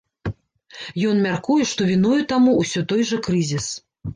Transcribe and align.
Ён 1.09 1.21
мяркуе, 1.27 1.67
што 1.73 1.81
віною 1.91 2.17
таму 2.35 2.57
ўсё 2.61 2.87
той 2.93 3.01
жа 3.11 3.21
крызіс. 3.29 3.67